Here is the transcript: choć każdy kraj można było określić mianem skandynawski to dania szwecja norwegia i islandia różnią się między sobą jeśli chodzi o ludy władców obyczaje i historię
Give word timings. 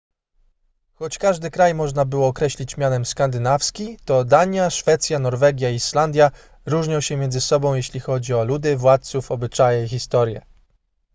choć 0.99 1.17
każdy 1.17 1.51
kraj 1.51 1.73
można 1.73 2.05
było 2.05 2.27
określić 2.27 2.77
mianem 2.77 3.05
skandynawski 3.05 3.97
to 4.05 4.25
dania 4.25 4.69
szwecja 4.69 5.19
norwegia 5.19 5.69
i 5.69 5.75
islandia 5.75 6.31
różnią 6.65 7.01
się 7.01 7.17
między 7.17 7.41
sobą 7.41 7.73
jeśli 7.73 7.99
chodzi 7.99 8.33
o 8.33 8.45
ludy 8.45 8.77
władców 8.77 9.31
obyczaje 9.31 9.83
i 9.85 9.89
historię 9.89 10.41